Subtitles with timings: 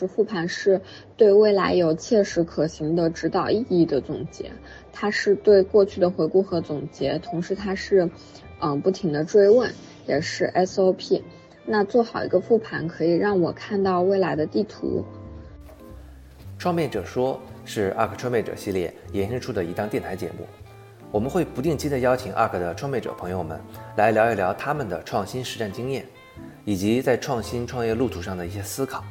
[0.00, 0.80] 是复盘是
[1.16, 4.50] 对未来有切实可行的指导意义的总结，
[4.92, 8.10] 它是对过去的回顾和总结，同时它是，
[8.60, 9.72] 嗯，不停的追问，
[10.08, 11.22] 也是 SOP。
[11.64, 15.04] 那做好一个复盘，可以让我看到未来的地图。
[16.58, 20.44] 创变者说是 ARK 创变者系列延伸出的一档电台节目，
[21.12, 23.60] 我们会不定期的邀请 ARK 的创变者朋友们
[23.94, 26.04] 来聊一聊他们的创新实战经验，
[26.64, 29.04] 以及在创新创业路途上的一些思考。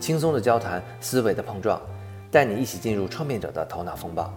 [0.00, 1.78] 轻松的交谈，思维的碰撞，
[2.30, 4.32] 带你一起进入创变者的头脑风暴。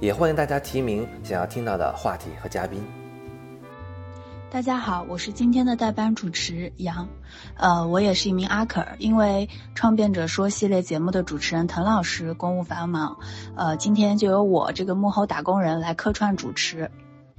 [0.00, 2.84] 也欢迎大家提名想要听到的话题和嘉宾。
[4.50, 7.08] 大家好，我是今天的代班主持杨，
[7.56, 13.16] 呃，我也是一名阿克，因为创变者说系列节目的主持人滕老师公务繁忙，
[13.54, 16.90] 呃，今天就由我这个幕后打工人来客串主持。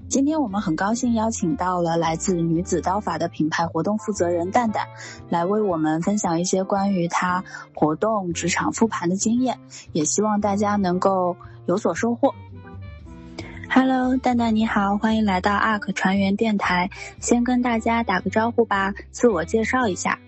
[0.10, 4.88] 今天我们很高兴邀请到了来自女子刀法的品牌活动负责人蛋蛋，
[5.30, 7.44] 来为我们分享一些关于他
[7.76, 9.60] 活动职场复盘的经验，
[9.92, 12.34] 也希望大家能够有所收获。
[13.70, 20.20] Hello，蛋蛋你好，欢迎来到 ARK 船员电台，先跟大家打个招呼吧，自我介绍一下。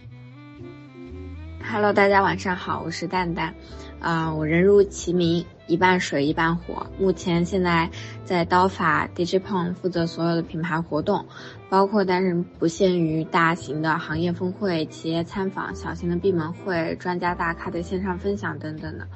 [1.71, 3.55] Hello，大家晚上好，我是蛋蛋，
[4.01, 5.45] 啊，我人如其名。
[5.69, 7.89] 一半水一半火，目前现在
[8.25, 11.27] 在刀法 DigiPon 负责所有的品牌活动，
[11.69, 19.07] 包括但是不限于大型的行业峰会、企业参访、小型的闭门会、专家大咖的线上分享等等的。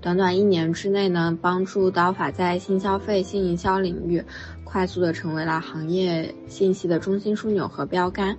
[0.00, 4.22] 短短一年之内呢，帮助刀法在新消费、新营销领域
[4.62, 8.38] 快速的成为了行业信息的中心枢纽和标杆。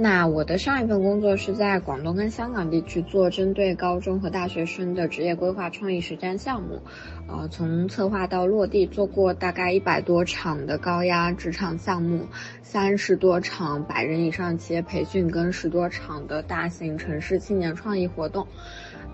[0.00, 6.80] 那我的上一份工作是在广东跟香港地区做针对高中和大学生的职业规划创意实战项目，
[7.26, 12.26] 呃，从策划到落地做过大概一百多场的高压职场项目，
[12.62, 18.46] 三十多场百人以上企业培训跟十多场的大型城市青年创意活动，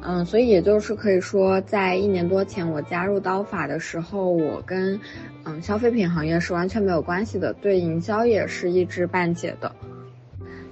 [0.02, 5.00] 嗯，所以也就是可以说，在一年多前我加入刀法的时候，我跟
[5.44, 9.74] 嗯消费品行业是完全没有关系的，对营销也是一知半解的。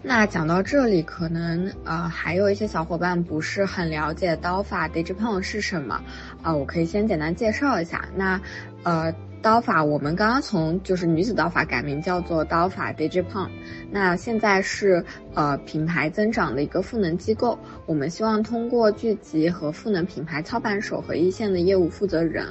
[0.03, 6.03] 那讲到这里，可能呃还有一些小伙伴不是很了解刀法 DigiPon 是什么，
[6.43, 8.05] 啊，我可以先简单介绍一下。
[8.15, 8.41] 那，
[8.83, 9.15] 呃。
[9.43, 13.49] 刀法，我们刚刚从就是女子刀法改名叫做刀法 DigiPon，
[13.91, 15.05] 那现在是
[15.35, 17.59] 呃品牌增长的一个赋能机构。
[17.85, 22.47] 我们希望通过聚集和赋能品牌操盘手和一线的业务负责人，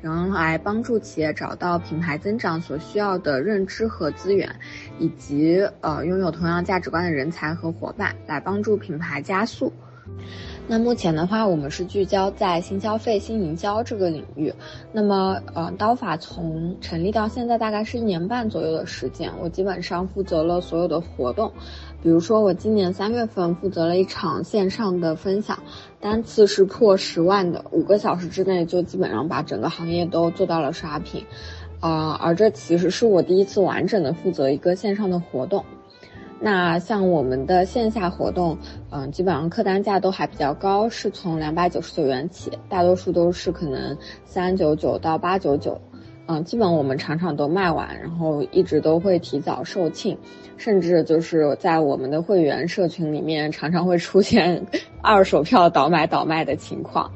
[0.00, 4.48] 然后来帮助企业找到品牌增长所需要的认知和资源，
[5.00, 9.72] 以及呃拥有同样价值观的人才和伙伴，来帮助品牌加速。
[10.68, 14.52] 那目前的话，我们是聚焦在新消费、新营销这个领域。
[14.92, 21.52] 那么，呃，刀法从成立到现在大概是一年半左右的时间，我基本上负责了所有的活动。
[22.02, 25.56] 比如说，我今年三月份负责了一场线上的分享，
[26.00, 31.24] 单次是破十万的，五个小时之内就基本上把整个行业都做到了刷屏。
[31.78, 35.64] 啊，而这其实是我第一次完整的负责一个线上的活动。
[36.38, 38.58] 那像我们的线下活动，
[38.90, 45.80] 嗯，基本上客单价都还比较高，是从两百九十九元起，大多数都是可能三九九到八九九，
[46.26, 50.16] 嗯，基本我们场场都卖完，然后一直都会提早售罄，
[50.58, 54.66] 甚至就是在我们的会员社群里面，常常会出现
[55.02, 57.10] 二手票倒买倒卖的情况，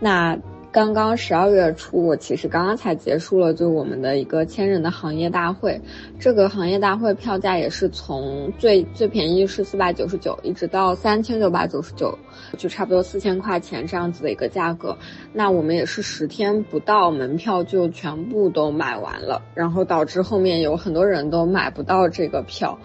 [0.00, 0.36] 那。
[0.76, 5.80] 刚刚十二月初，我其实刚刚才结束了，就我们的一个千人的行业大会。
[6.20, 12.18] 这个行业大会票价也是从最最便宜是四百九十九，一直到三千九百九十九，
[12.58, 14.98] 就差不多四千块钱这样子的一个价格。
[15.32, 22.78] 那我们也是十天不到，门票就全部都卖完了，然后导致后面有很多人都买不到这个票。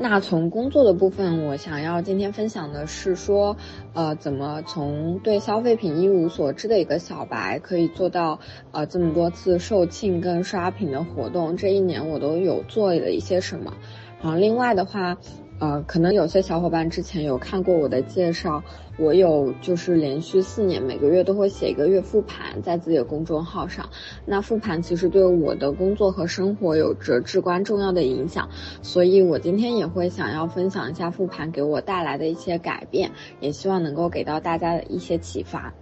[0.00, 3.56] 那从工作的部分，我想要今天分享的是说，
[3.94, 8.38] 呃，怎么从对消费品一无所知的一个小白，可以做到
[8.70, 11.56] 呃这么多次售罄跟刷屏的活动？
[11.56, 13.74] 这一年我都有做了一些什么？
[14.22, 15.18] 然后另外的话。
[15.60, 18.62] 呃，可能有些小伙伴之前有看过我的介绍，
[18.96, 23.88] 我有就是连续四年每个月都会写一个月复盘在自己的公众号上。
[24.24, 28.48] 那复盘其实对我的工作和生活有着至关重要的影响，
[28.82, 35.74] 所以我今天也会想要分享一下复盘给我带来的一些改变，也希望能够给到大家的一些启发。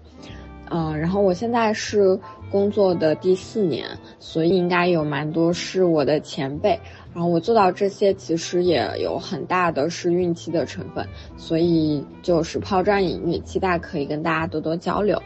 [0.69, 2.19] 嗯，然后我现在是
[2.51, 3.87] 工作的第四年，
[4.19, 6.81] 所以应该有蛮多是我的前辈。
[7.17, 11.09] 然后我做到这些，其实也有很大的是运气的成分，
[11.39, 15.23] 所以就是抛砖引玉，期待可以跟大家多多交流。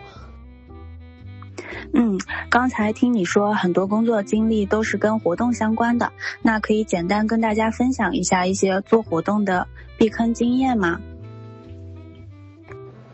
[1.93, 2.17] 嗯，
[2.49, 9.67] 刚才听你说很多工作经历都是跟活动相关的，那可以简单跟大家分享一下一些做活动的
[9.99, 11.01] 避坑经验吗？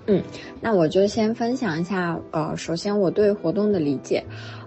[0.06, 0.22] 嗯，
[0.60, 4.22] 那我就先分享一下，呃，首先我对活动的理解，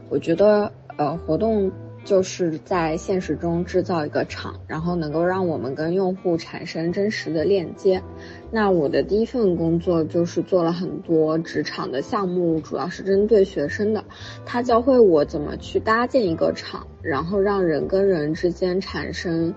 [0.10, 1.72] 我觉得，呃，活动
[2.10, 8.02] 就是在现实中制造一个场，然后能够让我们跟用户产生真实的链接。
[8.50, 14.04] 那我的第一份工作就是做了很多职场的项目，主要是针对学生的，
[14.44, 19.54] 他教会我怎么去搭建一个场，然后让人跟人之间产生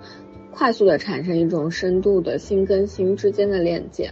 [0.51, 4.11] 快速的产生一种深度的心跟心之间的链接。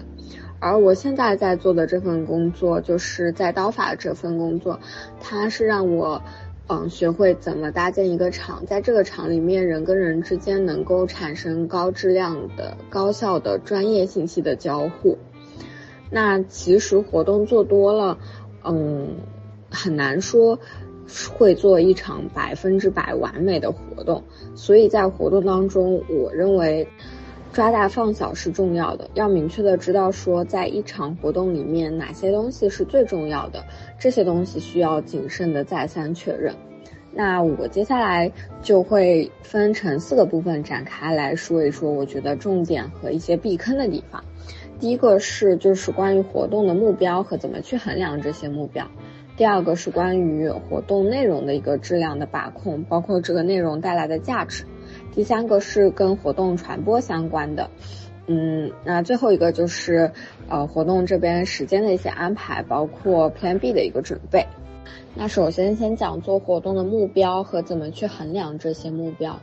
[0.60, 4.80] 而我现在在做的这份工作，就是在刀法这份工作，
[5.20, 6.22] 它是让我，
[6.72, 15.18] 嗯，学会怎么搭建一个场，在这个场里面，人跟人之间能够产生高质量的、高效的专业信息的交互。
[16.10, 18.18] 那其实活动做多了，
[18.62, 19.16] 嗯，
[19.68, 20.60] 很难说
[21.36, 24.22] 会做一场百分之百完美的活动，
[24.54, 26.86] 所以在活动当中，我认为。
[27.52, 33.64] 抓大放小是重要的，要明确的知道说，在一场活动里面哪些东西是最重要的，
[33.98, 36.54] 这些东西需要谨慎的再三确认。
[37.12, 38.30] 那我接下来
[38.62, 44.22] 就会分成四个部分展开来说一说，我觉得重点和一些避坑的地方。
[44.78, 48.86] 第一个是就是关于活动的目标和怎么去衡量这些目标。
[49.36, 54.64] 第二个是关于活动内容的一个质量的把控，包括这个内容带来的价值。
[55.12, 57.70] 第三个是跟活动传播相关的，
[58.26, 60.12] 嗯，那最后一个就是，
[60.48, 64.46] 呃，活动这边时间的一些安排，包括 Plan B 的一个准备。
[65.14, 69.40] 那首先先讲做活动的目标和怎么去衡量这些目标。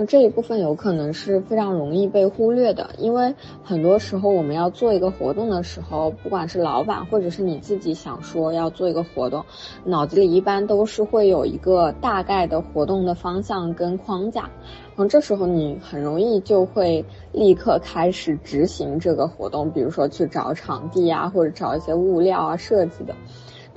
[0.00, 3.34] 那这一部分有可能是非常容易被忽略的，因为
[3.64, 9.44] 很多时候我们要做一个活动的时候，不管是老板或者是你自己想说要做一个活动，
[9.82, 23.16] 脑子里一般都是会有一个大概的活动的方向跟框架，然后这时候你很容易就会立刻开始执行这个活动，比如说去找场地啊，或者找一些物料啊设计的。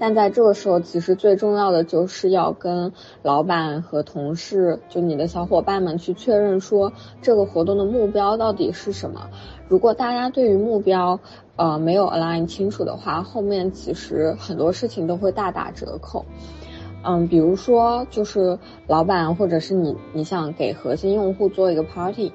[0.02, 9.30] 但在这个时候，其实最重要的就是要跟老板和同事，就你的小伙伴们去确认说这个活动的目标到底是什么。
[9.68, 11.20] 如果大家对于目标，
[11.56, 16.26] 呃，没有 align 清楚的话，后面其实很多事情都会大打折扣。
[17.04, 18.58] 嗯，比如说就是
[18.88, 22.32] 老板或者是你，你想给核心用户做一个 party。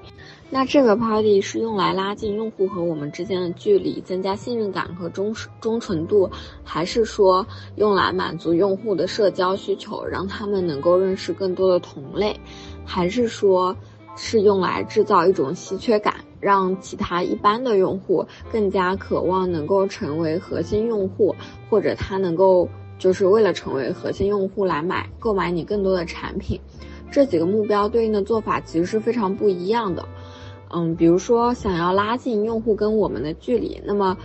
[0.48, 6.30] 那这个 party 是用来拉近用户和我们之间的距离，增加信任感和忠忠诚度，
[6.62, 7.44] 还是说
[7.74, 12.38] 用来满足用户的社交需求，让他们能够认识更多的同类，
[12.84, 13.76] 还是说
[14.16, 21.34] 是用来制造一种稀缺感，让其他一般的用户更加渴望能够成为核心用户，
[21.68, 22.68] 或者他能够
[23.00, 26.60] 就是为了成为核心用户来买购买你更多的产品？
[27.08, 30.06] 这几个目标对应的做法其实是非常不一样的。
[30.70, 34.16] 嗯，比如说想要拉近用户跟我们的距离，那么，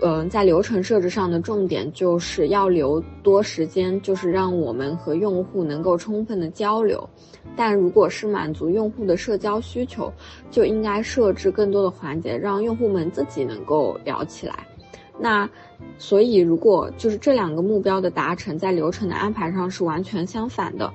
[0.00, 7.08] 嗯，在流程设置上的重点就是要留多时间，就是让我们和用户能够充分的交流。
[7.56, 10.12] 但如果是满足用户的社交需求，
[10.50, 14.66] 就应该设置更多的环节，让用户们自己能够聊起来。
[15.18, 15.48] 那，
[15.98, 20.92] 所以如果就是这两个目标的达成，在流程的安排上是完全相反的。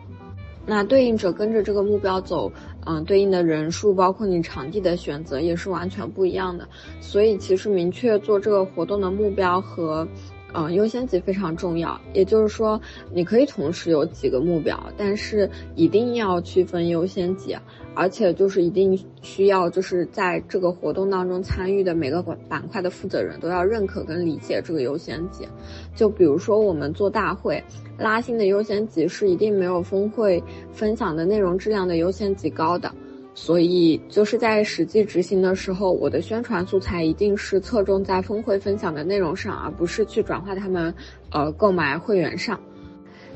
[0.66, 2.52] 那对应着跟着这个目标走，
[2.86, 6.68] 嗯，对应的人数，包括你场地的选择也是完全不一样的。
[7.02, 10.08] 所以其实明确做这个活动的目标和，
[10.54, 12.00] 嗯，优先级非常重要。
[12.14, 12.80] 也就是说，
[13.12, 17.58] 你可以同时有几个目标，但是一定要区分优先级。
[17.96, 25.48] 而且就是一定需要，就是在这个活动当中参与的每个板板块的负责人都要认可跟理解这个优先级。
[25.96, 27.64] 就比如说我们做大会，
[27.98, 32.92] 拉新的优先级是一定没有峰会分享的内容质量的优先级高的。
[33.36, 40.94] 所以就是在实际执行的时候，我的宣传素材一定是侧重在峰会分享的内容上，而不是去转化他们，
[41.32, 42.60] 呃，购买会员上。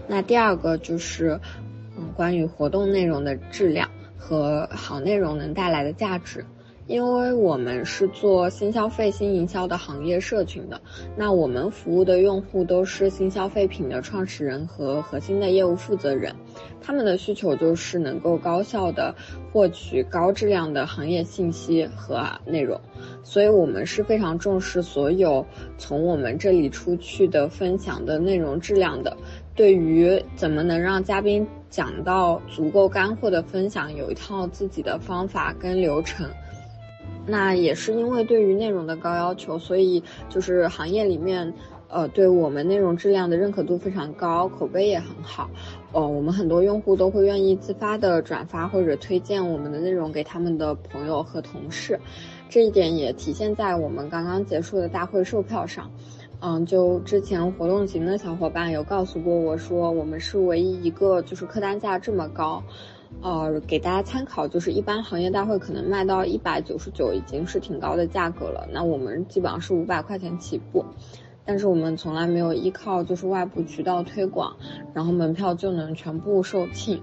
[0.08, 1.40] 那第二个就是，
[1.98, 3.90] 嗯，关于活动内容的质量。
[4.18, 6.44] 和好内容能带来的价值，
[6.88, 10.82] 因为我们是做新消费、新营销的行业社群的，
[11.16, 16.36] 那我们服务的用户都是新消费品的创始人和核心的业务负责人，
[16.82, 19.14] 他们的需求就是能够高效的
[19.52, 22.80] 获取高质量的行业信息和内容，
[23.24, 25.46] 所以我们是非常重视所有
[25.78, 29.16] 从我们这里出去的分享的内容质量的。
[29.58, 36.30] 对于怎么能让嘉宾讲到足够干货的分享，有一套自己的方法跟流程。
[37.26, 41.52] 那也是因为对于内容的高要求，所以就是行业里面，
[41.90, 45.50] 呃，对我们内容质量的认可度非常高，口碑也很好。
[45.92, 52.00] 呃，我们很多用户都会愿意自发的转发或者推荐我们的内容给他们的朋友和同事。
[52.48, 55.92] 这一点也体现在我们刚刚结束的大会售票上。
[56.40, 62.64] 嗯，就之前活动型的小伙伴有告诉过我说，我们是唯一一个就是客单价这么高。
[63.22, 70.86] 呃，给大家参考，就是一般行业大会可能卖到一百九十九已经是挺高的价格了，那我们基本上是五百块钱起步。
[71.44, 74.56] 但是我们从来没有依靠就是外部渠道推广，
[74.94, 77.00] 然后门票就能全部售罄。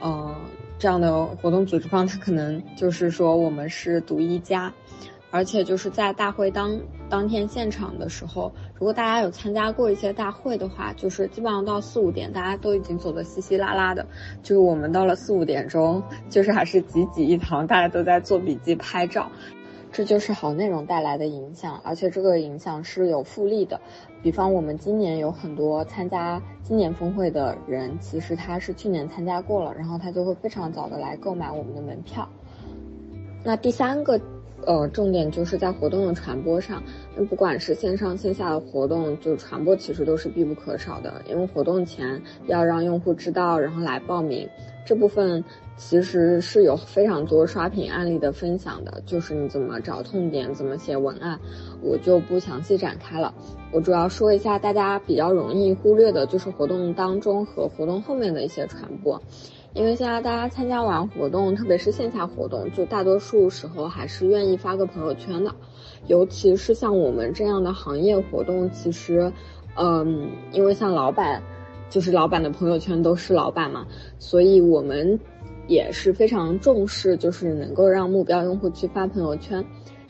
[0.00, 0.34] 呃，
[0.78, 4.74] 这样的活动组织方，他可能就是说我们是独一家。
[5.34, 14.06] 而且就是在大会当当天现场的时候，如果大家有参加过一些大会的话，就是基本上到四五点，大家都已经走得稀稀拉拉的。
[14.44, 16.00] 就是我们到了四五点钟，
[16.30, 19.28] 就是还是挤挤一堂，大家都在做笔记拍照，
[19.90, 21.80] 这就是好内容带来的影响。
[21.82, 23.80] 而且这个影响是有复利的。
[24.22, 32.28] 比方我们今年有很多参加今年峰会的人，其实他是去年参加过了，然后他就会非常早的来购买我们的门票。
[33.42, 34.20] 那第三个。
[34.66, 36.82] 呃，重点就是在活动的传播上，
[37.16, 41.22] 那不管是线上线下的活动，就传播其实都是必不可少的。
[41.28, 44.48] 因为活动前要让用户知道，然后来报名，
[44.84, 45.44] 这部分
[45.76, 51.38] 其实是有非常多刷屏案例的分享的，就是你怎么找痛点，怎么写文案，
[51.82, 53.34] 我就不详细展开了。
[53.72, 59.20] 我主要说一下大家比较容易忽略的，就是活动当中和活动后面的一些传播。
[59.74, 65.52] 因为现在大家参加完活动，特别是线下活动，就大多数时候还是愿意发个朋友圈的，
[66.06, 69.32] 尤其是像我们这样的行业活动，其实，
[69.76, 71.42] 嗯，因为像老板，
[71.90, 73.84] 就是老板的朋友圈都是老板嘛，
[74.20, 75.18] 所以我们
[75.66, 79.64] 也是非常重视，就是能够让目标用户去发朋友圈。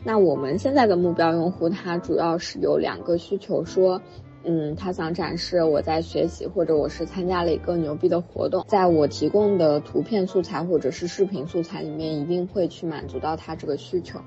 [0.05, 3.99] 那我们现在的目标用户，他主要是有两个需求，说。
[4.45, 14.21] 嗯，他想展示我在学习，或者我是参加了一个牛逼的活动，在我提供的图片素材或者是视频素材里面，一定会去满足到他这个需求。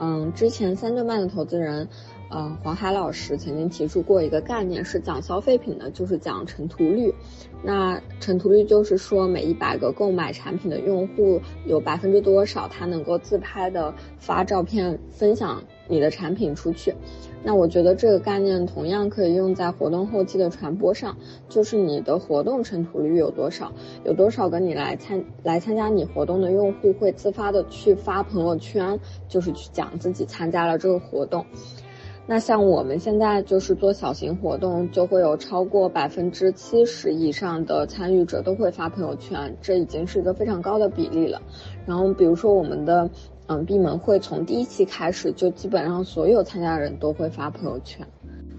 [0.00, 1.88] 嗯，之前三顿半的投资人。
[2.36, 7.14] 嗯，黄海老师曾经提出过一个概念，是讲消费品的，就是讲成图率。
[7.62, 16.94] 那成图率就是说，每一百个购买产品的用户，有百分之多少他能够自拍的发照片分享你的产品出去。
[17.42, 21.16] 那我觉得这个概念同样可以用在活动后期的传播上，
[21.48, 23.70] 就是你的活动成图率有多少，
[24.04, 28.98] 有多少个你来参来参加你活动的用户会自发的去发朋友圈，
[29.28, 31.44] 就是去讲自己参加了这个活动。
[32.26, 41.42] 那像我们现在就是做小型活动，就会有超过百分之七十以上的参与者都会发朋友圈，这已经是一个非常高的比例了。
[41.84, 43.10] 然后比如说我们的
[43.46, 48.06] 嗯闭门会从第一期开始，就基本上所有参加的人都会发朋友圈。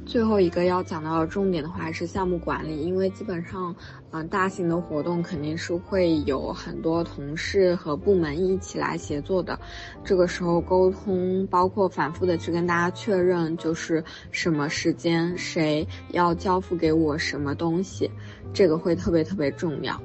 [0.05, 3.75] 最后一个要讲到的重点的话是项目管理，因为基本上，
[4.11, 9.59] 嗯，大型的活动肯定是会有很多同事和部门一起来协作的，
[10.03, 18.11] 这个时候沟通，包括反复的去跟大家确认，就是什么时间谁要交付给我什么东西，
[18.53, 19.99] 这个会特别特别重要。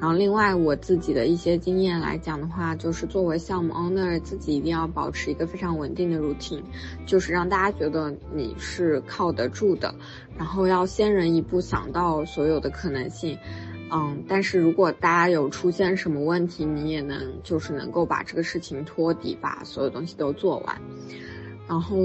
[0.00, 6.62] 然后，另外我自己的一些经验来讲的话，就是作为项目 owner，自己一定要保持一个非常稳定的 routine，
[7.06, 9.94] 就是让大家觉得你是靠得住的。
[10.36, 13.38] 然后要先人一步想到所有的可能性，
[13.90, 20.76] 嗯，但是如果大家有出现什么问题，你也能就是能够把这个事情托底，把所有东西都做完。
[21.68, 21.96] 然后。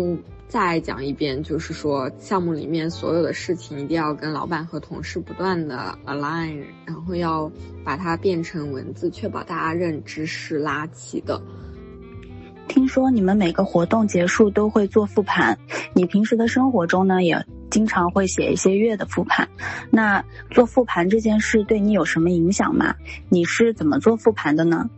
[0.49, 7.49] 再讲一遍，就是说项目里面所有的事情一定要跟老板和同事不断的 align，然后要
[7.85, 11.39] 把它变成文字，确保大家认知是拉齐的。
[12.67, 15.57] 听说你们每个活动结束都会做复盘，
[15.93, 19.47] 你平时的生活中呢也经常会写一些月的复盘。
[19.91, 22.95] 那做复盘这件事对你有什么影响吗？
[23.29, 24.89] 你是怎么做复盘的呢？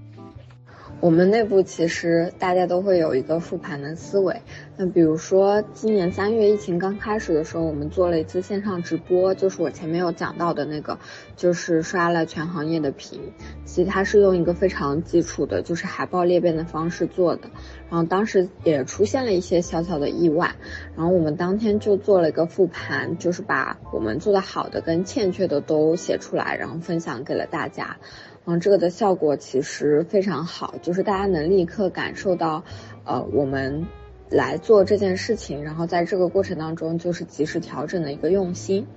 [1.02, 4.40] 我们内部其实大家都会有一个复盘的思维。
[4.78, 11.00] 那比如说今年三月疫情刚开始的时候，我们做了一次线上直播，就是我前面有讲到的那个，
[11.36, 13.20] 就是刷了全行业的屏。
[13.66, 17.50] 其实它是用一个非常基础的，就是海报裂变的方式做的。
[17.90, 20.54] 然后当时也出现了一些小小的意外，
[20.96, 27.98] 然后我们当天就做了一个复盘，就是把我们做的好的跟欠缺的都写出来，然后分享给了大家。
[28.46, 32.64] 嗯，这个的效果其实非常好，就是大家能立刻感受到，
[33.06, 33.86] 呃，我们
[34.30, 38.88] 来做这件事情，然后在这个过程当中就是及时调整的一个用心。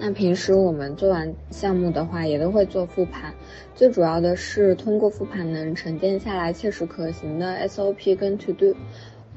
[0.00, 3.34] 那平时我们做完项目的话，也都会做复盘，
[3.74, 8.74] 最主要的是通过复盘能沉淀下来切实可行的 SOP 跟 To Do。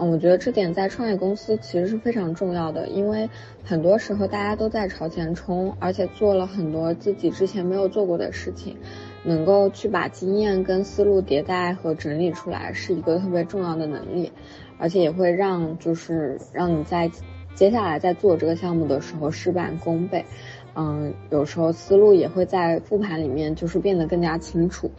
[0.01, 3.29] 嗯，我觉得这点在创业公司其实是非常重要的，因为
[3.63, 8.77] 很多时候大家都在朝前冲，而且做了很多自己之前没有做过的事情，
[9.23, 14.31] 能够去把经验跟思路迭代和整理出来，是一个特别重要的能力，
[14.79, 17.11] 而且也会让就是让你在
[17.53, 20.25] 接下来在做这个项目的时候事半功倍。
[20.73, 24.89] 嗯，有时候思路也会在复盘里面就是变得更加清楚。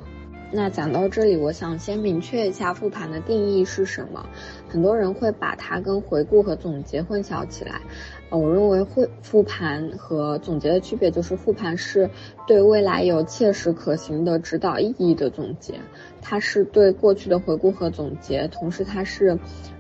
[0.55, 4.29] 那讲到这里，我想先明确一下复盘的定义是什么。
[4.69, 7.81] 很多人会把它跟回顾和总结混淆起来。
[8.29, 12.11] 呃，我认为会复盘和总结的区别就是，复盘是
[12.47, 15.81] 对未来有切实可行的指导意义的总结，
[16.21, 19.39] 它是对过去的回顾和总结，同时它是，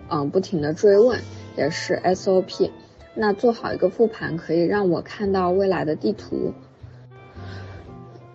[0.09, 1.21] 嗯，不停的追问，
[1.55, 2.71] 也是 SOP。
[3.14, 6.55] 那做好一个复盘，可以让我看到未来的地图。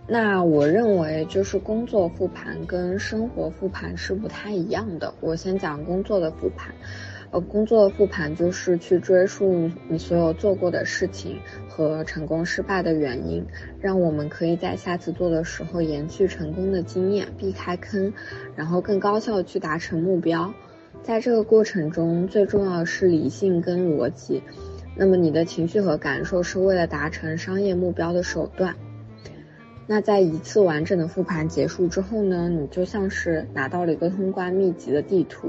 [0.09, 5.13] 那我认为就是工作复盘跟生活复盘是不太一样的。
[5.19, 6.73] 我先讲工作的复盘，
[7.31, 13.45] 呃，工作的复盘就是去追溯你所有做过的事情和成功失败的原因，
[13.81, 18.13] 让我们可以在下次做的时候延续成功的经验，避开坑，
[18.55, 20.53] 然后更高效去达成目标。
[21.03, 24.41] 在这个过程中，最重要的是理性跟逻辑。
[24.95, 28.73] 那么你的情绪和感受是为了达成商业目标的手段。
[29.89, 35.47] 那在一次完整的复盘结束之后呢，你就像是拿到了一个通关秘籍的地图，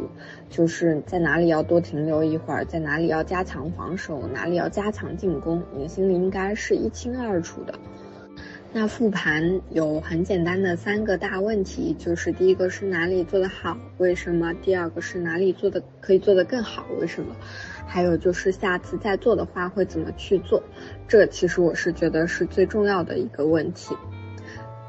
[0.49, 7.75] 就是在哪里要多停留一会儿，在哪里要加强防守，哪里要加强进攻，你的心里应该是一清二楚的。
[8.73, 14.53] 那复盘有很简单的三个大问题，就是第一个是哪里做得好，为什么？
[14.63, 17.35] 第二个是哪里做的可以做得更好，为什么？
[17.87, 20.63] 还有就是下次再做的话会怎么去做？
[21.09, 23.97] 这其实我是觉得是最重要的一个问题。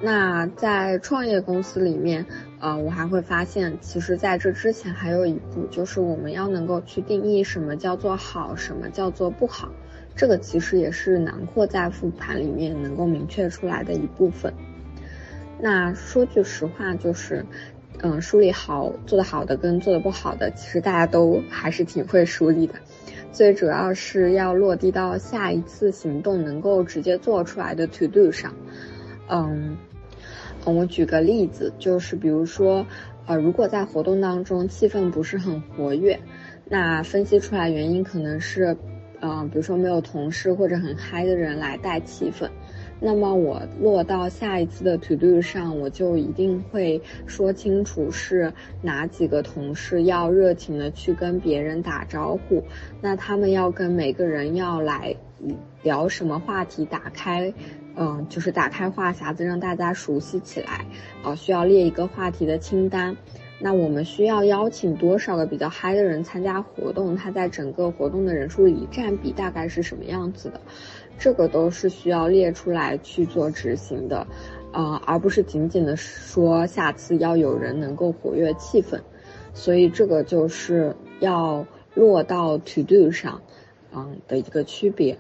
[0.01, 2.25] 那在创业公司里面，
[2.61, 9.69] 呃，我还会发现，其实在这之前还有一步，就是我们要能够去定义什么叫做好，什么叫做不好。
[10.15, 14.53] 这个其实也是囊括在复盘里面能够明确出来的一部分。
[15.59, 17.45] 那说句实话，就是，
[18.01, 22.75] 嗯，梳理好做得好的跟做得不好的，其实大家都还是挺会梳理的。
[23.33, 28.53] 最主要是要落地到下一次行动能够直接做出来的 to do 上，
[29.27, 29.75] 嗯。
[30.75, 32.85] 我举个例子，就是比如说，
[33.25, 36.19] 呃，如果在活动当中气氛不是很活跃，
[36.65, 38.75] 那分析出来原因可能是，
[39.21, 42.49] 嗯，比如说没有同事或者很嗨的人来带气氛，
[42.99, 52.63] 那么我落到下一次的 to do 上，我就一定会说清楚是哪几个同事要热情的去跟别人打招呼，
[53.01, 55.15] 那他们要跟每个人要来
[55.83, 57.53] 聊什么话题，打开。
[57.95, 60.85] 嗯，就是打开话匣子，让大家熟悉起来。
[61.23, 63.15] 啊，需要列一个话题的清单。
[63.61, 67.13] 那我们需要邀请多少个比较嗨的人参加活动？
[67.15, 70.61] 它在整个活动的人数里占比大概是什么样子的？
[71.17, 74.25] 这个都是需要列出来去做执行的，
[74.71, 78.97] 呃，而不是仅仅的说下次要有人能够活跃气氛。
[79.53, 83.41] 所以这个就是要落到 to do 上，
[83.93, 85.17] 嗯的一个区别。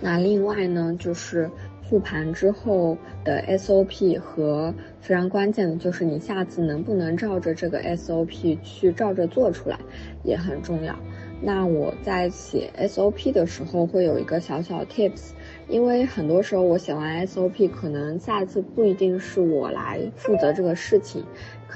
[0.00, 1.50] 那另外呢，就是
[1.88, 9.78] 复盘之后的 SOP 和非常关键的就是你下次能不能照着这个 SOP 去照着做出来，
[10.24, 10.94] 也很重要。
[11.42, 15.32] 那我在写 SOP 的时候会有一个小小 tips，
[15.68, 21.24] 因为很多时候我写完 SOP，可能下一次不一定是我来负责这个事情，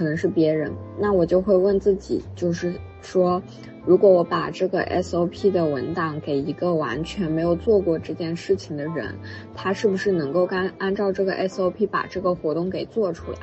[0.01, 3.43] 可能是别人，那我就会问自己，就是说。
[3.85, 9.15] 如果我把这个 SOP 的文档给一个完全没有做过这件事情的人，
[9.55, 13.39] 他是不是能够干按照这个 SOP 把这个活动给做出来？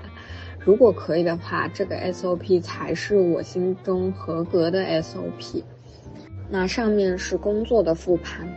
[0.60, 5.64] 如果可以的话，这个 SOP 才是我心中合格的 SOP。
[6.50, 8.48] 那上面是工作的复盘，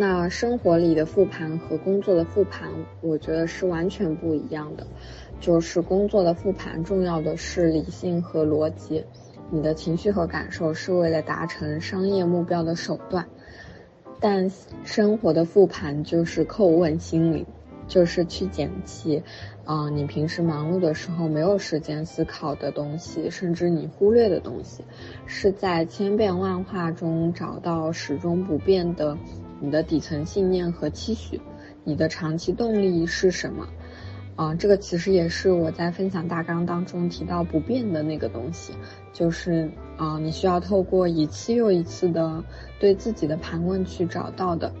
[0.00, 2.70] 那生活里的复盘和工作的复盘，
[3.02, 4.86] 我觉得是完全不一样的。
[5.40, 9.04] 就是工作的复盘重要的是理性和逻辑。
[9.50, 13.28] 你的情绪和感受是为了达成商业目标的手段，
[14.20, 14.50] 但
[14.84, 17.44] 生活的复盘就是叩问心灵，
[17.86, 19.22] 就是去捡起，
[19.66, 24.82] 啊，你平时忙碌的时候没有时间思考的东西，甚至你忽略的东西，
[25.26, 29.18] 是在千变万化中找到始终不变的
[29.60, 31.40] 你的底层信念和期许，
[31.84, 33.68] 你的长期动力是什么？
[34.36, 38.72] 啊，这个其实也是我在分享大纲当中提到不变的那个东西，
[39.12, 42.42] 就是啊，你需要透过一次又一次的
[42.78, 44.72] 对自己的盘问去找到的。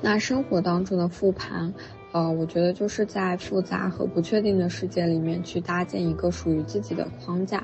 [0.00, 1.74] 那生活当中的复盘，
[2.12, 7.62] 呃，我觉得就是在复杂和不确定的世界里面去搭建一个属于自己的框架，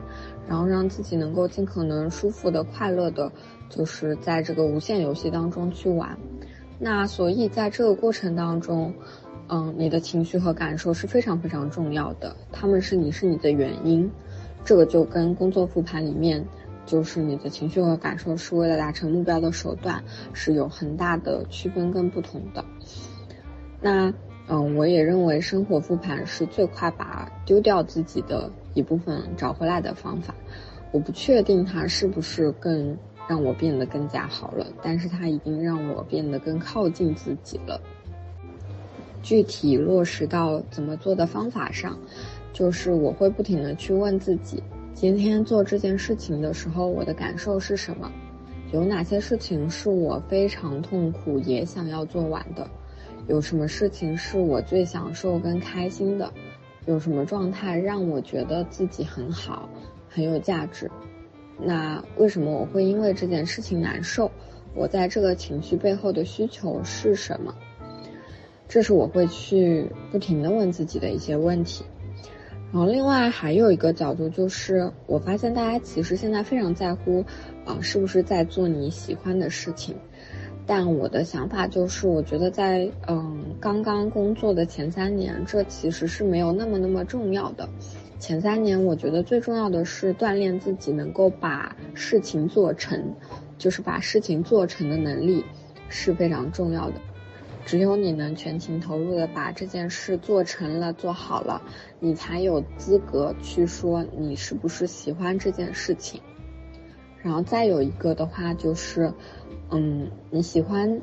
[0.48, 3.32] 然后让自己能够尽可能舒服的、快乐的，
[3.68, 6.16] 就是在这个无限游戏当中去玩。
[6.78, 8.94] 那所以在这个过程当中。
[9.48, 14.10] 嗯，你的情绪和感受是非常非常重要的，他们是你是你的原因，
[14.64, 16.44] 这个就跟工作复盘里面，
[16.84, 22.64] 就是你的情绪和感受是为了达成目标的手段，是有很大的区分跟不同的。
[23.80, 24.12] 那，
[24.48, 30.34] 嗯，我也认为生活复盘是最快把丢掉自己的一部分找回来的方法。
[30.92, 32.96] 我不确定它是不是更
[33.28, 37.80] 让我变得更加好了，但是它已经让我变得更靠近自己了。
[39.20, 41.98] 具体落实到怎么做的方法上，
[42.52, 44.62] 就是我会不停的去问自己，
[44.94, 48.10] 今天做这件事情的时候，我的感受是什么？
[48.72, 52.68] 有哪些事情是我非常痛苦也想要做完的？
[53.28, 56.32] 有什么事情是我最享受跟开心的？
[56.86, 59.68] 有什么状态让我觉得自己很好，
[60.08, 60.90] 很有价值？
[61.60, 64.30] 那为什么我会因为这件事情难受？
[64.74, 67.54] 我在这个情绪背后的需求是什么？
[68.68, 71.84] 这是我会去不停的问自己的一些问题，
[72.72, 77.24] 然后另外还有一个角度就是，我发现大家其实现在非常在乎，
[77.64, 79.96] 啊，是不是在做你喜欢的事情？
[80.66, 87.68] 但我的想法就是，我觉得在嗯刚刚工作的前三年，这其实是没有那么那么重要的。
[88.18, 93.14] 前三年，我觉得最重要的是锻炼自己能够把事情做成，
[93.58, 95.44] 就是把事情做成的能力
[95.88, 96.96] 是非常重要的。
[97.64, 101.62] 只有你能全情投入的把这件事做成了、做好了，
[102.00, 106.20] 你才有资格去说你是不是喜欢这件事情。
[107.22, 109.12] 然后再有一个的话就是，
[109.70, 111.00] 嗯，你喜欢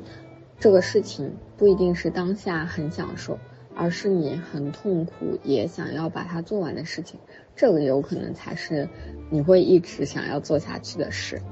[0.58, 3.38] 这个事情不一定是当下很享受，
[3.76, 7.20] 而是你很痛苦也想要把它做完的事情，
[7.54, 8.88] 这个有可能才是
[9.30, 11.42] 你会一直想要做下去的事。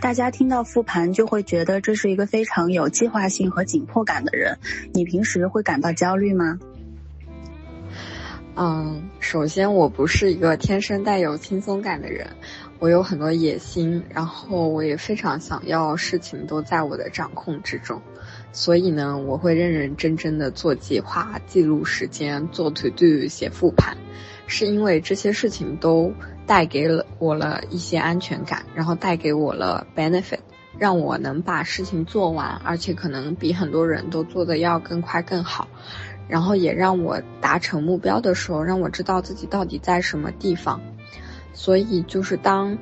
[0.00, 4.58] 大家听到复盘就会觉得这是一个非常有计划性和紧迫感的人。
[4.92, 6.58] 你平时会感到焦虑吗？
[8.54, 12.26] 嗯，首先我不是一个天生带有轻松感的人，
[12.82, 18.02] 我有很多野心，然后我也非常想要事情都在我的掌控之中，
[18.50, 23.96] 所以呢，我会认认真真的做计划、记录时间、做 to do、写复盘，
[24.48, 26.12] 是因为这些事情都。
[26.44, 30.40] 带给了我了一些安全感，然后带给我了 benefit，
[30.76, 35.68] 让我能把事情做完，而且可能比很多人都做的要更快更好，
[36.28, 40.80] 然后也让我达成目标的时候，让我知道自己到底在什么地方。
[41.52, 42.76] 所以就是当，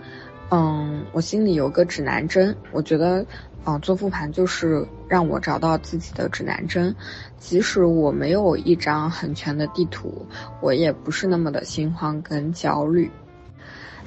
[0.50, 3.24] 嗯，我心里有个指南针，我觉得，
[3.64, 6.94] 嗯，做复盘就是让我找到自己的指南针，
[7.38, 10.26] 即使我没有一张很全的地图，
[10.60, 13.10] 我也不是那么的心慌跟焦虑。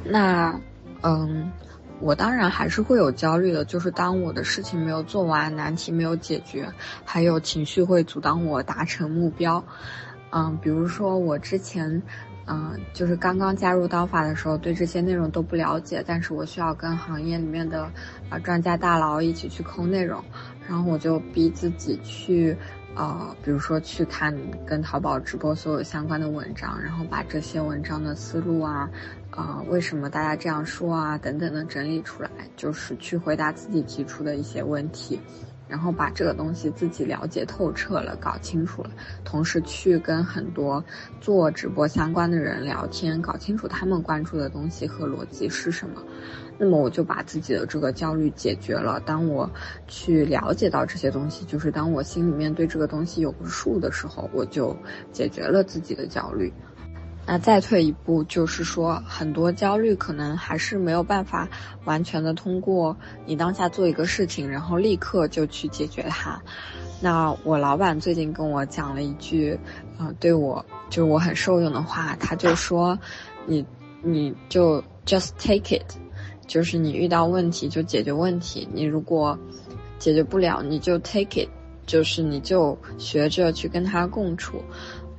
[0.04, 0.60] 那，
[1.02, 1.52] 嗯，
[2.00, 6.68] 我当然还是会有焦虑的，就是当我的事情没有做完，难题没有解决，
[7.06, 9.64] 还有情绪会阻挡我达成目标。
[10.32, 12.02] 嗯，比如说我之前，
[12.46, 17.92] 嗯，就是刚刚加入刀法的时候，对这些内容都不了解，但是我需要跟行业里面的
[18.30, 20.24] 啊专家大佬一起去抠内容，
[20.68, 22.56] 然后我就逼自己去。
[22.96, 24.32] 呃，比如说去看
[24.68, 28.88] 跟淘宝直播所有相关的文章，然后把这些文章的思路啊，
[29.32, 35.20] 呃，为什么大家这样说啊，等等的整理出来，就是去回答自己提出的一些问题，
[35.74, 38.92] 然后把这个东西自己了解透彻了，搞清楚了，
[39.24, 40.86] 同时去跟很多
[41.20, 46.00] 做直播相关的人聊天，搞清楚他们关注的东西和逻辑是什么。
[46.60, 49.00] 那么我就把自己的这个焦虑解决了。
[49.00, 49.50] 当我
[49.88, 54.78] 去了解到这些东西，就是当我心里面对这个东西有个数的时候，我就
[55.12, 56.54] 解决了自己的焦虑。
[57.26, 61.48] 那再退一步，就是说很多焦虑可能还是没有办法
[61.86, 66.42] 完全的通过你当下做一个事情，然后立刻就去解决它。
[67.00, 69.58] 那我老板最近跟我讲了一句，
[69.98, 72.98] 啊，对我就我很受用的话，他就说，
[73.46, 73.66] 你
[74.02, 75.86] 你就 just take it。
[76.46, 79.38] 就是你遇到问题就解决问题，你如果
[79.98, 81.50] 解决不了，你就 take it，
[81.86, 84.62] 就是你就学着去跟他共处。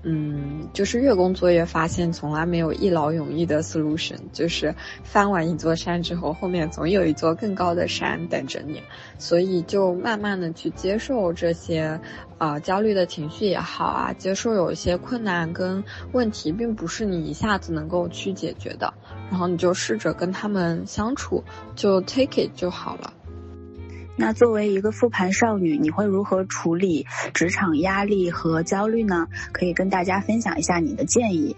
[0.04, 4.16] 嗯，就是越工作越发现，从来没有一劳永逸的 solution。
[4.32, 8.82] 就是翻完一座山之后，后面总有一座更高的山等着你。
[9.18, 11.98] 所以就慢慢的去接受这些，
[12.36, 18.92] 啊，焦虑的情绪也好啊，接受有一些困难跟问题，并不是你一下子能够去解决的。
[19.30, 21.42] 然后你就试着跟他们相处，
[21.74, 23.12] 就 take it 就好了。
[24.16, 29.26] 那作为一个复盘少女，你会如何处理职场压力和焦虑呢？
[29.52, 31.56] 可以跟大家分享一下你的建议。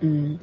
[0.00, 0.38] 嗯，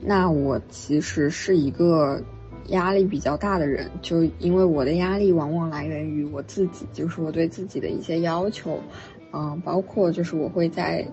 [0.00, 2.22] 那我其实是一个
[2.68, 8.78] 压力比较大的人，就因为我的压力往往来源于我自己，就是我对自己的一些要求，
[9.32, 11.06] 嗯，包括就是我会在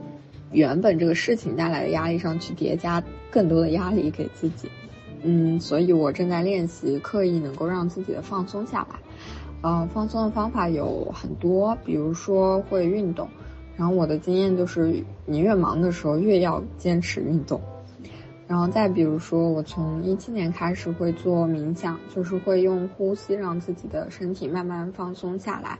[0.51, 4.67] 原本这个事情带来的压力上去叠加更多的压力给自己。
[5.23, 8.99] 嗯，所以我正在练习刻意能够让自己的放松下来。
[9.61, 13.27] 呃，放松的方法有很多，比如说会运动。
[13.75, 17.59] 然后我的经验就是，你越忙的时候越要坚持运动。
[18.45, 25.79] 然后再比如说，我从一七年开始会做冥想，就是会用呼吸让自己的身体慢慢放松下来。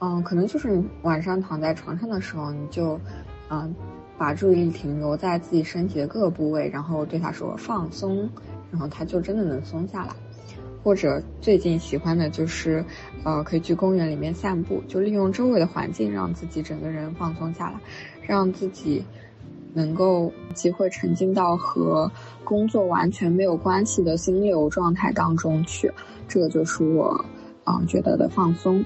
[0.00, 3.00] 嗯，可能就是你晚上躺在床上的时候，你就，
[3.48, 3.72] 嗯，
[4.18, 8.28] 把注意力停留在自己身体的各个部位，然后对他说放松，
[8.72, 10.12] 然后他就真的能松下来。
[10.82, 12.84] 或者最近喜欢的就是，
[13.22, 17.78] 呃，可以去公园里面散步，就利用周围的环境，让自己整个人放松下来，
[18.20, 19.04] 让自己
[19.74, 22.10] 能够机会沉浸到和
[22.42, 25.88] 工作完全没有关系的心流状态当中去。
[26.26, 27.24] 这个就是我，
[27.62, 28.84] 啊，觉得的放松。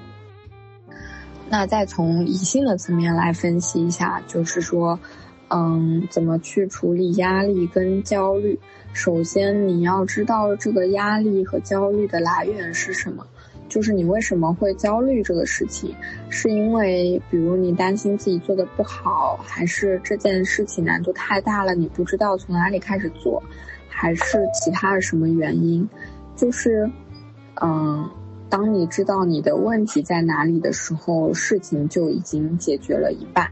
[1.49, 5.01] 那再从理性的层面来分析一下，就是说，
[5.49, 8.59] 嗯，怎么去处理压力跟焦虑？
[8.93, 13.27] 首先，你要知道这个压力和焦虑的来源是什么，
[13.69, 15.95] 就是你为什么会焦虑这个事情，
[16.31, 23.43] 是因为比如你担心自己做的不好，还是这件事情难度太大了，你不知道从哪里开始做，
[23.89, 25.87] 还是其他的什么原因？
[26.35, 26.91] 就是，
[27.61, 28.09] 嗯，
[28.49, 33.47] 当你知道你的问题在哪里的时候，事情就已经解决了一半。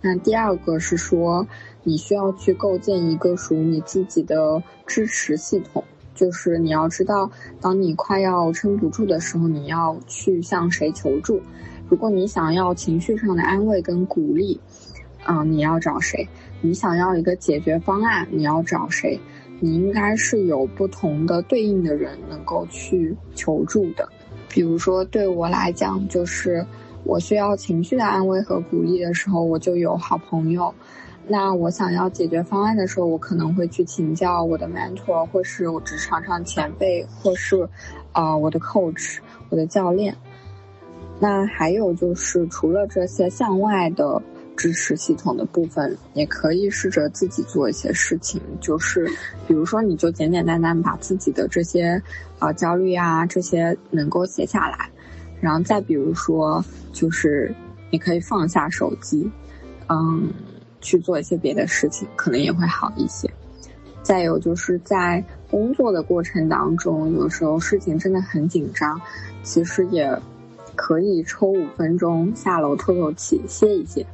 [0.00, 1.46] 那第二个是说。
[1.88, 5.84] 你需要去构建一个属于你自己的支持系统，
[6.16, 7.30] 就是你要知道，
[7.60, 11.40] 当你快要撑不住的时候，你要去向谁求助。
[11.88, 14.58] 如果你想要情绪上的安慰跟鼓励，
[15.28, 16.26] 嗯，你要找谁？
[16.60, 19.20] 你想要一个解决方案，你要找谁？
[19.60, 24.08] 你应该是有不同的对应的人能够去求助的。
[24.48, 26.66] 比如说对我来讲，就是
[27.06, 30.74] 我需要情绪的安慰和鼓励的时候，我就有好朋友。
[31.28, 37.68] 那我想要解决方案的时候，我可能会去请教我的 mentor，或是我职场上前辈，或是，
[38.12, 40.16] 啊，我的 coach，我的教练。
[41.18, 44.22] 那还有就是，除了这些向外的
[44.56, 48.40] 支持系统的部分，也可以试着自己做一些事情。
[48.60, 49.10] 就是，
[49.48, 52.00] 比如说，你就简简单单把自己的这些，
[52.38, 54.90] 啊，焦虑啊这些能够写下来，
[55.40, 57.54] 然后再比如说，就是
[57.90, 59.30] 你可以放下手机，
[59.88, 60.32] 嗯。
[60.82, 63.28] 去做一些别的事情，可能也会好一些。
[64.02, 69.00] 再有就是在工作的过程当中，有时候事情真的很紧张，
[69.42, 70.16] 其实也
[70.76, 74.06] 可以抽五分钟下楼透透气、歇一歇。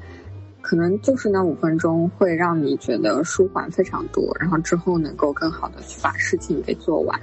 [0.62, 7.20] 可能就是那五分钟会让你觉得舒缓非常多，然后之后能够更好的去把事情给做完。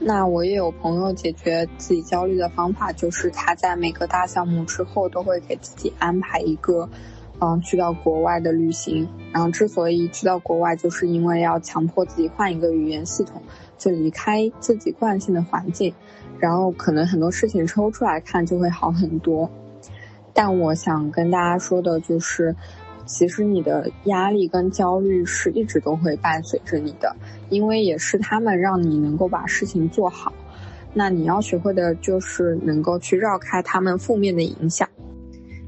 [0.00, 6.88] 那我也有朋友解决自己焦虑的方法，就是他在每个大项目之后都会给自己安排一个。
[7.42, 13.40] 嗯，去到国外的旅行，然后之所以去到国外，就是因为要强迫自己换一个语言系统，
[13.78, 15.94] 就离开自己惯性的环境，
[16.38, 19.50] 然后可能很多事情抽出来看就会好很多。
[20.34, 22.54] 但我想跟大家说的就是，
[23.12, 27.14] 其实你的压力跟焦虑是一直都会伴随着你的，
[27.48, 30.32] 因为也是他们让你能够把事情做好。
[30.94, 34.88] 那你要学会的就是能够去绕开他们负面的影响。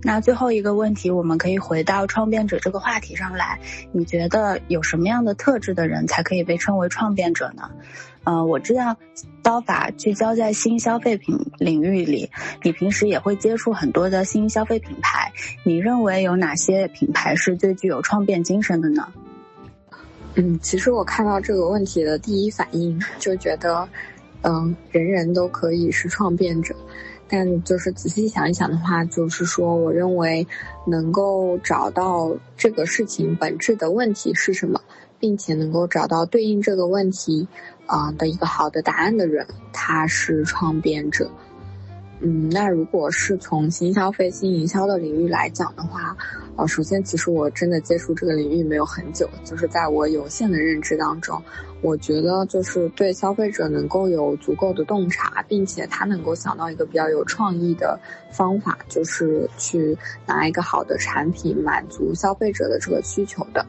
[0.05, 3.61] 那最后一个问题，我们可以回到创变者这个话题上来。
[3.93, 7.71] 你觉得有什么样的特质的人才可以被称为创变者呢？
[8.25, 8.97] 嗯，我知道
[9.43, 12.31] 刀法聚焦在新消费品领域里，
[12.63, 15.33] 你平时也会接触很多的新消费品牌。
[15.65, 19.09] 你认为有哪些品牌是最具有创变精神的呢？
[20.35, 23.89] 嗯，其实我看到这个问题的第一反应就觉得，
[24.43, 26.75] 嗯，人人都可以是创变者。
[27.29, 30.47] 但就是仔细想一想的话，就是说，我认为
[30.87, 34.79] 能够找到这个事情本质的问题是什么，
[35.23, 37.47] 并且能够找到对应这个问题
[37.87, 41.31] 啊的一个好的答案的人，他是创变者。
[42.25, 46.17] 嗯，那如果是从新消费、新营销的领域来讲的话，
[46.57, 51.41] 呃，首先，其实我真的接触这个领域没有很久，就是在我有限的认知当中，
[51.83, 57.99] 我觉得就是对消费者能够有足够的洞察，并且他能够想到一个比较有创意的
[58.33, 63.65] 方法，就是去拿一个好的产品满足消费者的这个需求的。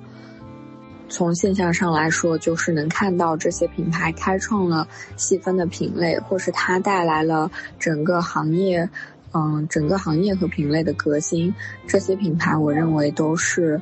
[1.13, 8.89] 从现象上来说，就是能看到这些品牌开创了细分的品类，或是它带来了整个行业，
[9.31, 11.53] 嗯，整个行业和品类的革新。
[11.85, 13.79] 这些品牌，我认为都是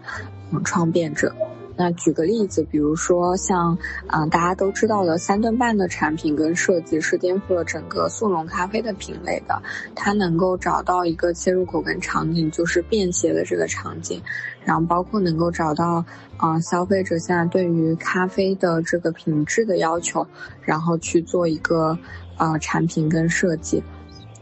[0.51, 1.33] 嗯创变者。
[1.81, 9.59] 那举个例子，比如说像，嗯，大家都知道的三顿半的产品跟设计是颠覆了整个速溶咖啡的品类的。
[9.95, 14.21] 它能够找到一个切入口跟场景，就是便携的这个场景，
[14.63, 16.05] 然后包括能够找到，
[16.39, 20.27] 嗯，消费者现在对于咖啡的这个品质的要求，
[20.61, 21.97] 然后去做一个，
[22.37, 23.81] 呃，产品跟设计。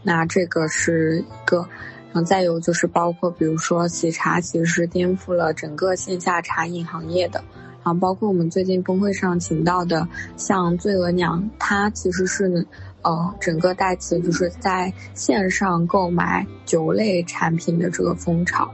[0.02, 1.66] 那这个是一个。
[2.12, 7.42] 然后再有就是包括，比如说喜茶其实是颠覆了整个线下茶饮行业的。
[7.82, 12.66] 然后包括我们最近峰会上请到的，像醉鹅娘，它其实是，
[13.00, 18.70] 呃，整个代词就是在线上购买酒类产品的这个风潮。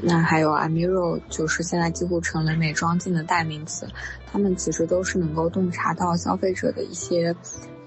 [0.00, 3.86] 那还有 Amiro，就是现在几乎成了美妆镜的代名词。
[4.30, 7.34] 他们其实都是能够洞察到消费者的一些，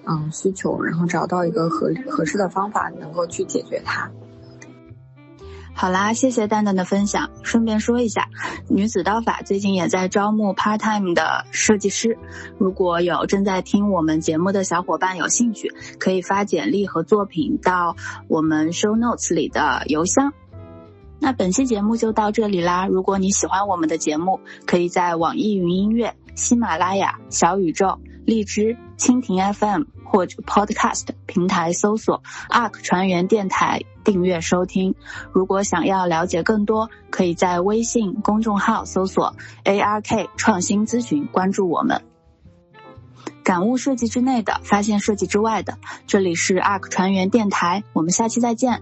[0.05, 4.11] 嗯需求，然后找到一个合合适的方法，能够去解决它。
[5.73, 7.31] 好啦，谢谢蛋蛋的分享。
[7.43, 8.29] 顺便说一下，
[8.69, 12.19] 女子刀法最近也在招募 part time 的设计师。
[12.59, 17.95] 如果有正在听我们节目的小伙伴有兴趣，可以发简历和作品到
[18.27, 20.33] 我们 show notes 里的邮箱。
[21.19, 22.85] 那本期节目就到这里啦。
[22.85, 33.81] 如果你喜欢我们的节目，可以在网易云音乐、喜马拉雅、小宇宙、荔枝、蜻蜓 FM 或者 Podcast 平台搜索 “ARK 船员电台”。
[34.03, 34.95] 订阅收听。
[35.31, 42.01] 如果想要了解更多，可以在微信公众号搜索 “ARK 创新咨询”，关注我们。
[43.43, 45.77] 感悟设计之内的，发现设计之外的。
[46.07, 48.81] 这里是 ARK 船员电台，我们下期再见。